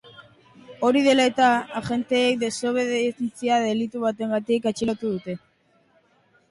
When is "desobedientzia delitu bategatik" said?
2.45-4.69